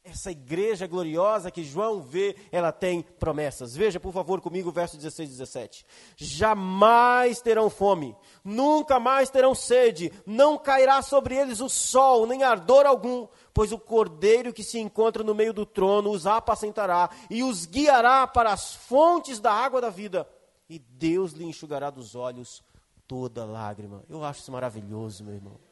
[0.04, 3.76] essa igreja gloriosa que João vê, ela tem promessas.
[3.76, 5.86] Veja, por favor, comigo o verso 16 e 17.
[6.16, 12.86] Jamais terão fome, nunca mais terão sede, não cairá sobre eles o sol, nem ardor
[12.86, 17.66] algum, pois o cordeiro que se encontra no meio do trono os apacentará e os
[17.66, 20.28] guiará para as fontes da água da vida,
[20.68, 22.62] e Deus lhe enxugará dos olhos
[23.06, 24.02] toda lágrima.
[24.08, 25.67] Eu acho isso maravilhoso, meu irmão.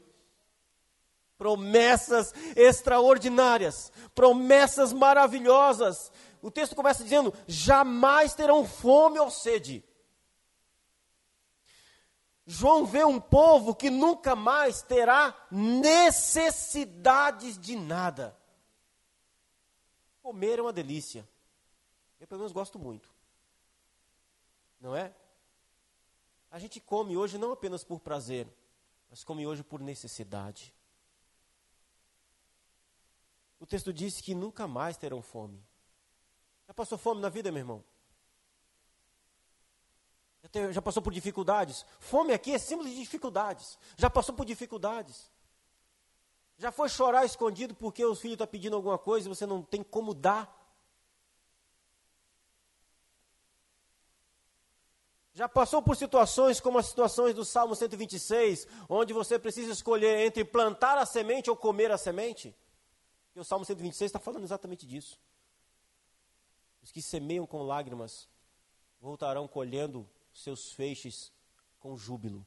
[1.38, 6.10] Promessas extraordinárias, promessas maravilhosas.
[6.40, 9.84] O texto começa dizendo: jamais terão fome ou sede.
[12.46, 18.38] João vê um povo que nunca mais terá necessidades de nada.
[20.22, 21.28] Comer é uma delícia.
[22.20, 23.12] Eu, pelo menos, gosto muito.
[24.80, 25.12] Não é?
[26.50, 28.46] A gente come hoje não apenas por prazer,
[29.10, 30.72] mas come hoje por necessidade.
[33.58, 35.62] O texto diz que nunca mais terão fome.
[36.66, 37.84] Já passou fome na vida, meu irmão?
[40.72, 41.84] Já, passou por dificuldades?
[41.98, 43.78] Fome aqui é símbolo de dificuldades.
[43.96, 45.30] Já passou por dificuldades?
[46.58, 49.82] Já foi chorar escondido porque o filho está pedindo alguma coisa e você não tem
[49.82, 50.54] como dar?
[55.34, 60.44] Já passou por situações como as situações do Salmo 126, onde você precisa escolher entre
[60.44, 62.56] plantar a semente ou comer a semente?
[63.36, 65.20] E o Salmo 126 está falando exatamente disso.
[66.82, 68.26] Os que semeiam com lágrimas
[68.98, 71.30] voltarão colhendo seus feixes
[71.78, 72.46] com júbilo.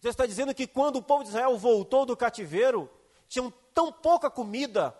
[0.00, 2.90] Você está dizendo que quando o povo de Israel voltou do cativeiro,
[3.28, 4.98] tinham tão pouca comida,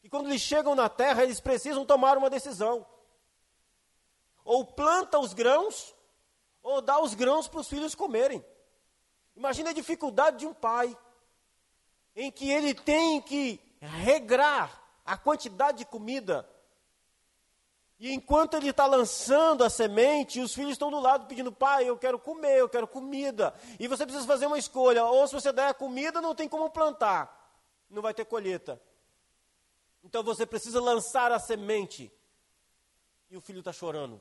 [0.00, 2.84] que quando eles chegam na terra, eles precisam tomar uma decisão.
[4.44, 5.94] Ou planta os grãos,
[6.64, 8.44] ou dá os grãos para os filhos comerem.
[9.36, 10.98] Imagina a dificuldade de um pai,
[12.16, 16.48] em que ele tem que regrar a quantidade de comida.
[17.98, 21.96] E enquanto ele está lançando a semente, os filhos estão do lado pedindo, pai, eu
[21.96, 23.54] quero comer, eu quero comida.
[23.78, 26.68] E você precisa fazer uma escolha, ou se você der a comida, não tem como
[26.70, 27.56] plantar,
[27.88, 28.80] não vai ter colheita.
[30.02, 32.12] Então você precisa lançar a semente.
[33.30, 34.20] E o filho está chorando.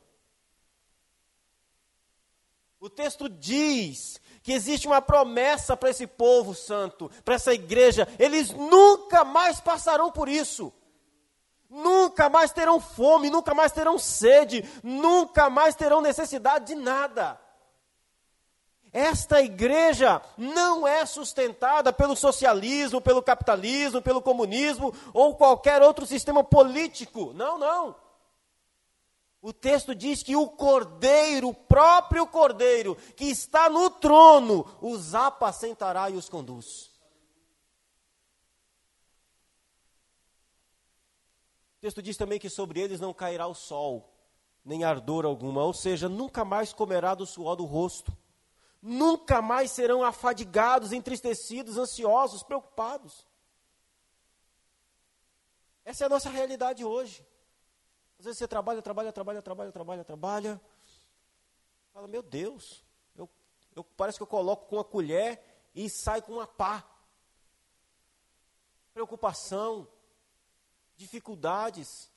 [2.84, 8.06] O texto diz que existe uma promessa para esse povo santo, para essa igreja.
[8.20, 10.74] Eles nunca mais passarão por isso.
[11.70, 17.40] Nunca mais terão fome, nunca mais terão sede, nunca mais terão necessidade de nada.
[18.92, 26.44] Esta igreja não é sustentada pelo socialismo, pelo capitalismo, pelo comunismo ou qualquer outro sistema
[26.44, 27.32] político.
[27.34, 28.03] Não, não.
[29.46, 36.10] O texto diz que o cordeiro, o próprio cordeiro, que está no trono, os apacentará
[36.10, 36.86] e os conduz.
[41.76, 44.16] O texto diz também que sobre eles não cairá o sol,
[44.64, 48.16] nem ardor alguma, ou seja, nunca mais comerá do suor do rosto,
[48.82, 53.28] nunca mais serão afadigados, entristecidos, ansiosos, preocupados.
[55.84, 57.28] Essa é a nossa realidade hoje.
[58.24, 60.62] Às vezes você trabalha, trabalha, trabalha, trabalha, trabalha, trabalha.
[61.92, 62.82] Fala, meu Deus,
[63.18, 63.30] eu,
[63.76, 65.44] eu, parece que eu coloco com a colher
[65.76, 66.88] e sai com uma pá.
[68.94, 69.86] Preocupação,
[70.96, 72.10] dificuldades,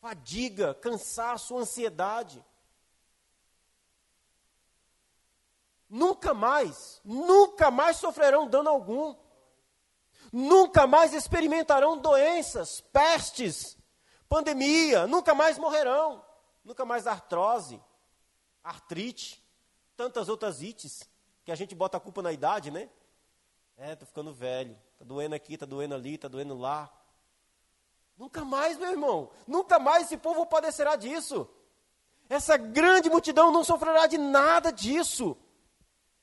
[0.00, 2.42] fadiga, cansaço, ansiedade.
[5.90, 9.14] Nunca mais, nunca mais sofrerão dano algum.
[10.32, 13.76] Nunca mais experimentarão doenças, pestes,
[14.28, 16.24] pandemia, nunca mais morrerão,
[16.64, 17.80] nunca mais artrose,
[18.62, 19.42] artrite,
[19.96, 21.08] tantas outras ites,
[21.44, 22.88] que a gente bota a culpa na idade, né?
[23.76, 26.90] É, tô ficando velho, tá doendo aqui, tá doendo ali, tá doendo lá.
[28.16, 31.48] Nunca mais, meu irmão, nunca mais esse povo padecerá disso.
[32.28, 35.36] Essa grande multidão não sofrerá de nada disso.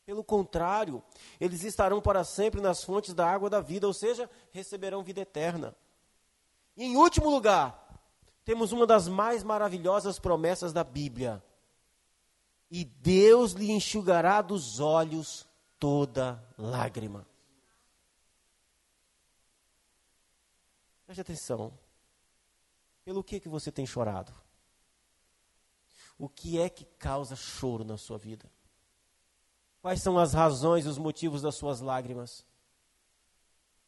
[0.06, 1.04] Pelo contrário,
[1.40, 5.76] eles estarão para sempre nas fontes da água da vida, ou seja, receberão vida eterna.
[6.76, 7.81] E em último lugar,
[8.44, 11.44] temos uma das mais maravilhosas promessas da Bíblia.
[12.70, 17.28] E Deus lhe enxugará dos olhos toda lágrima.
[21.06, 21.78] Preste atenção.
[23.04, 24.34] Pelo que que você tem chorado?
[26.18, 28.50] O que é que causa choro na sua vida?
[29.82, 32.46] Quais são as razões e os motivos das suas lágrimas?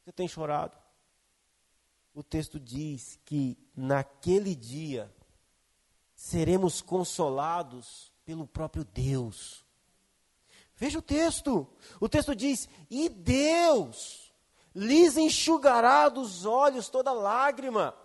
[0.04, 0.83] Você tem chorado?
[2.14, 5.12] O texto diz que naquele dia
[6.16, 9.66] seremos consolados pelo próprio Deus.
[10.76, 11.68] Veja o texto.
[12.00, 14.32] O texto diz: E Deus
[14.76, 17.96] lhes enxugará dos olhos toda lágrima.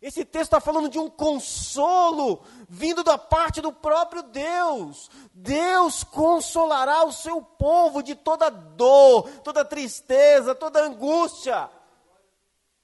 [0.00, 5.08] Esse texto está falando de um consolo vindo da parte do próprio Deus.
[5.32, 11.70] Deus consolará o seu povo de toda dor, toda tristeza, toda angústia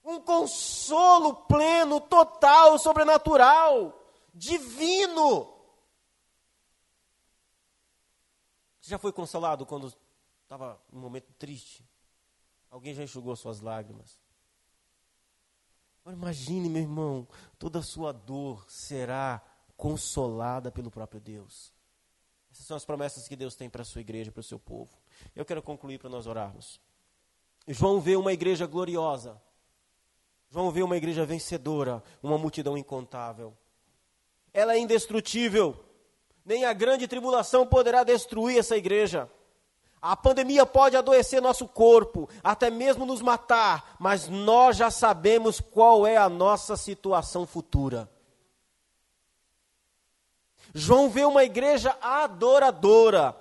[0.09, 3.97] um consolo pleno, total, sobrenatural,
[4.33, 5.53] divino.
[8.81, 9.93] Você já foi consolado quando
[10.43, 11.87] estava num momento triste?
[12.71, 14.19] Alguém já enxugou suas lágrimas?
[16.07, 17.27] Imagine, meu irmão,
[17.59, 19.43] toda a sua dor será
[19.77, 21.71] consolada pelo próprio Deus.
[22.51, 24.97] Essas são as promessas que Deus tem para a sua igreja, para o seu povo.
[25.35, 26.81] Eu quero concluir para nós orarmos.
[27.67, 29.39] João vê uma igreja gloriosa.
[30.49, 33.55] João vê uma igreja vencedora, uma multidão incontável.
[34.51, 35.75] Ela é indestrutível.
[36.43, 39.29] Nem a grande tribulação poderá destruir essa igreja.
[40.01, 46.07] A pandemia pode adoecer nosso corpo, até mesmo nos matar, mas nós já sabemos qual
[46.07, 48.09] é a nossa situação futura.
[50.73, 53.35] João vê uma igreja adoradora.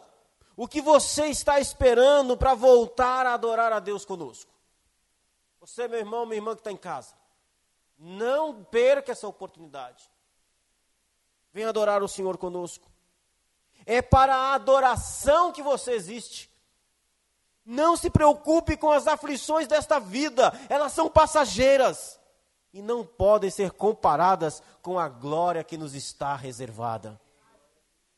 [0.56, 4.57] O que você está esperando para voltar a adorar a Deus conosco?
[5.68, 7.14] Você, meu irmão, minha irmã que está em casa,
[7.98, 10.08] não perca essa oportunidade.
[11.52, 12.90] Venha adorar o Senhor conosco.
[13.84, 16.50] É para a adoração que você existe.
[17.66, 22.18] Não se preocupe com as aflições desta vida, elas são passageiras
[22.72, 27.20] e não podem ser comparadas com a glória que nos está reservada.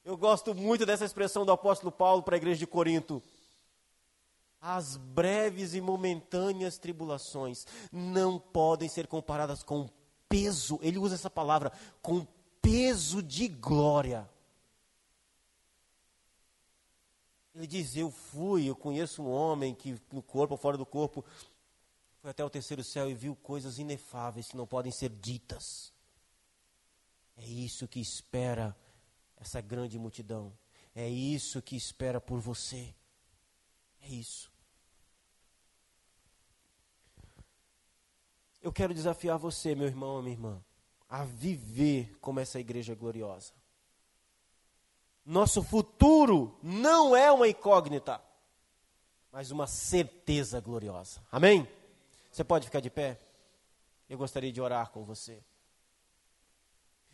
[0.05, 3.21] Eu gosto muito dessa expressão do apóstolo Paulo para a igreja de Corinto.
[4.61, 9.89] As breves e momentâneas tribulações não podem ser comparadas com
[10.29, 12.27] peso, ele usa essa palavra, com
[12.61, 14.29] peso de glória.
[17.55, 21.25] Ele diz: Eu fui, eu conheço um homem que no corpo ou fora do corpo
[22.21, 25.93] foi até o terceiro céu e viu coisas inefáveis que não podem ser ditas.
[27.37, 28.77] É isso que espera
[29.37, 30.53] essa grande multidão.
[30.95, 32.95] É isso que espera por você.
[34.03, 34.50] É isso.
[38.63, 40.65] Eu quero desafiar você, meu irmão minha irmã,
[41.09, 43.53] a viver como essa igreja gloriosa.
[45.25, 48.21] Nosso futuro não é uma incógnita,
[49.33, 51.23] mas uma certeza gloriosa.
[51.31, 51.69] Amém?
[52.31, 53.19] Você pode ficar de pé?
[54.09, 55.43] Eu gostaria de orar com você.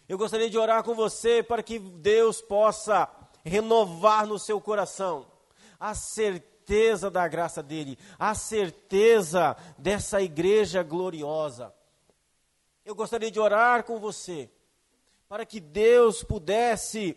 [0.09, 3.09] Eu gostaria de orar com você para que Deus possa
[3.45, 5.31] renovar no seu coração
[5.79, 6.56] a certeza
[7.13, 11.73] da graça dele, a certeza dessa igreja gloriosa.
[12.85, 14.51] Eu gostaria de orar com você
[15.29, 17.17] para que Deus pudesse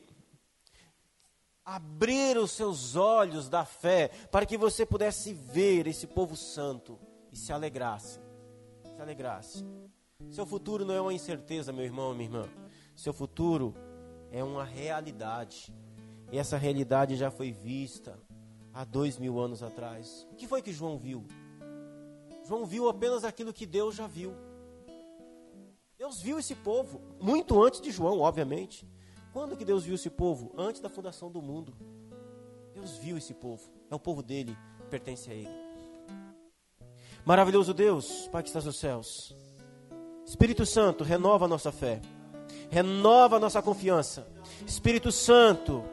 [1.66, 7.00] abrir os seus olhos da fé, para que você pudesse ver esse povo santo
[7.32, 8.20] e se alegrasse.
[8.96, 9.66] Se alegrasse.
[10.32, 12.50] Seu futuro não é uma incerteza, meu irmão, minha irmã.
[12.96, 13.76] Seu futuro
[14.32, 15.74] é uma realidade.
[16.32, 18.20] E essa realidade já foi vista
[18.80, 20.26] há dois mil anos atrás.
[20.32, 21.28] O que foi que João viu?
[22.48, 24.34] João viu apenas aquilo que Deus já viu.
[25.98, 28.88] Deus viu esse povo muito antes de João, obviamente.
[29.34, 30.54] Quando que Deus viu esse povo?
[30.58, 31.76] Antes da fundação do mundo.
[32.74, 33.70] Deus viu esse povo.
[33.92, 34.58] É o povo dele,
[34.90, 35.50] pertence a ele.
[37.26, 39.36] Maravilhoso Deus, Pai que estás nos céus.
[40.26, 42.02] Espírito Santo, renova a nossa fé
[42.70, 44.28] renova a nossa confiança.
[44.66, 45.84] Espírito Santo,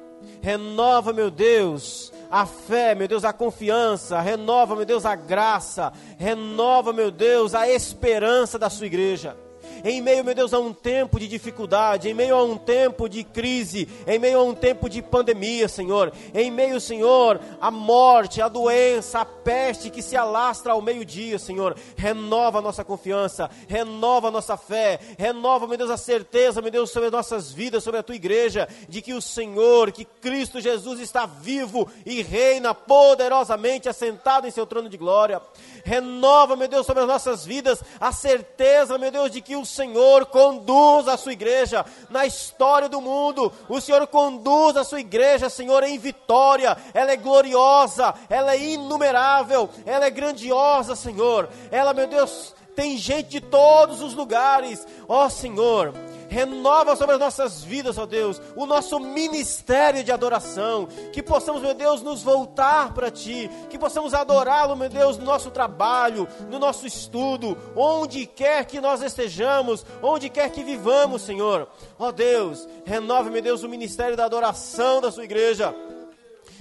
[0.43, 6.93] renova, meu Deus, a fé, meu Deus, a confiança, renova, meu Deus, a graça, renova,
[6.93, 9.46] meu Deus, a esperança da sua igreja
[9.89, 13.23] em meio, meu Deus, a um tempo de dificuldade, em meio a um tempo de
[13.23, 18.49] crise, em meio a um tempo de pandemia, Senhor, em meio, Senhor, a morte, a
[18.49, 24.31] doença, a peste que se alastra ao meio-dia, Senhor, renova a nossa confiança, renova a
[24.33, 28.03] nossa fé, renova, meu Deus, a certeza, meu Deus, sobre as nossas vidas, sobre a
[28.03, 34.49] tua igreja, de que o Senhor, que Cristo Jesus está vivo e reina poderosamente assentado
[34.49, 35.41] em seu trono de glória.
[35.85, 40.27] Renova, meu Deus, sobre as nossas vidas a certeza, meu Deus, de que o Senhor
[40.27, 43.53] conduz a sua igreja na história do mundo.
[43.69, 46.77] O Senhor conduz a sua igreja, Senhor, em vitória.
[46.95, 51.49] Ela é gloriosa, ela é inumerável, ela é grandiosa, Senhor.
[51.71, 54.87] Ela, meu Deus, tem gente de todos os lugares.
[55.09, 55.93] Ó Senhor,
[56.29, 61.75] renova sobre as nossas vidas, ó Deus, o nosso ministério de adoração, que possamos, meu
[61.75, 66.87] Deus, nos voltar para Ti, que possamos adorá-lo, meu Deus, no nosso trabalho, no nosso
[66.87, 71.69] estudo, onde quer que nós estejamos, onde quer que vivamos, Senhor.
[71.99, 75.75] Ó Deus, renova, meu Deus, o ministério da adoração da Sua igreja.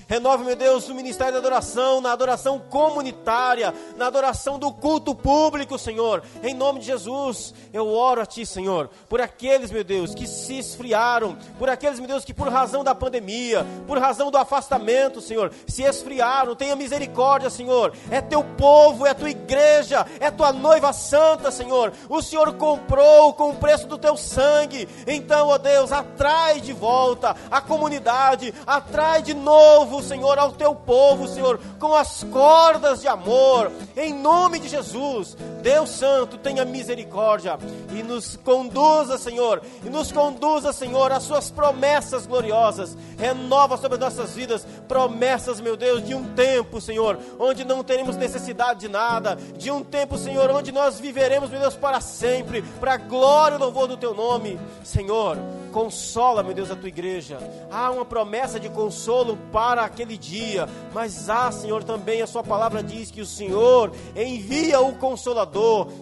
[0.07, 5.79] Renove, meu Deus, o ministério da adoração, na adoração comunitária, na adoração do culto público,
[5.79, 6.21] Senhor.
[6.43, 10.59] Em nome de Jesus, eu oro a Ti, Senhor, por aqueles, meu Deus, que se
[10.59, 15.51] esfriaram, por aqueles, meu Deus, que por razão da pandemia, por razão do afastamento, Senhor,
[15.67, 16.55] se esfriaram.
[16.55, 17.91] Tenha misericórdia, Senhor.
[18.11, 21.91] É Teu povo, é Tua igreja, é Tua noiva santa, Senhor.
[22.07, 24.87] O Senhor comprou com o preço do Teu sangue.
[25.07, 31.27] Então, ó Deus, atrai de volta a comunidade, atrai de novo Senhor, ao teu povo,
[31.27, 35.37] Senhor, com as cordas de amor, em nome de Jesus.
[35.65, 37.57] Deus Santo, tenha misericórdia
[37.91, 42.95] e nos conduza, Senhor, e nos conduza, Senhor, às suas promessas gloriosas.
[43.17, 48.81] Renova sobre nossas vidas promessas, meu Deus, de um tempo, Senhor, onde não teremos necessidade
[48.81, 52.97] de nada, de um tempo, Senhor, onde nós viveremos, meu Deus, para sempre, para a
[52.97, 54.59] glória e louvor do teu nome.
[54.83, 55.35] Senhor,
[55.73, 57.39] consola, meu Deus, a tua igreja.
[57.71, 62.83] Há uma promessa de consolo para aquele dia, mas há, Senhor, também a sua palavra
[62.83, 65.54] diz que o Senhor envia o consolador.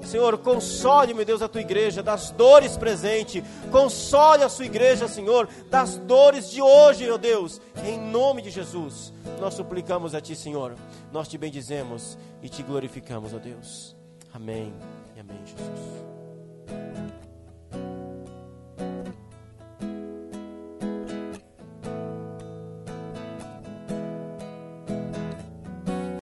[0.04, 3.44] Senhor, console, meu Deus, a tua igreja das dores presentes.
[3.72, 7.62] Console a sua igreja, Senhor, das dores de hoje, meu Deus.
[7.86, 10.76] Em nome de Jesus, nós suplicamos a ti, Senhor.
[11.12, 13.96] Nós te bendizemos e te glorificamos, ó Deus.
[14.34, 14.74] Amém
[15.16, 16.03] e amém, Jesus.